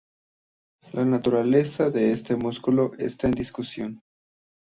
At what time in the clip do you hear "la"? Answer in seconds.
0.93-1.05